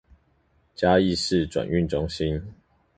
[0.73, 2.43] 嘉義市轉運中心